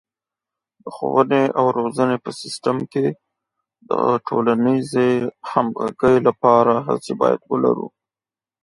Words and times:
د 0.83 0.85
ښوونې 0.95 1.43
او 1.57 1.65
روزنې 1.77 2.17
په 2.23 2.31
سیستم 2.41 2.77
کې 2.91 3.05
د 3.89 3.91
ټولنیزې 4.27 5.09
همغږۍ 5.51 6.17
لپاره 6.27 6.73
هڅې 6.87 7.13
باید 7.21 7.39
ولرو. 7.51 7.87